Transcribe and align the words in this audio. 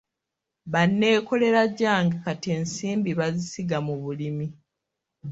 Banneekoleragyange 0.71 2.15
kati 2.23 2.47
ensimbibazisiga 2.57 3.77
mu 3.87 3.95
bulimi. 4.03 4.47